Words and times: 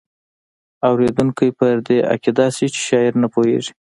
اوریدونکی 0.87 1.47
پر 1.57 1.75
دې 1.87 1.97
عقیده 2.13 2.47
شي 2.55 2.67
چې 2.73 2.81
شاعر 2.87 3.13
نه 3.23 3.27
پوهیږي. 3.33 3.73